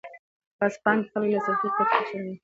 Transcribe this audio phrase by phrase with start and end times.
[0.57, 2.33] په اصفهان کې خلک له سختې قحطۍ سره مخ وو.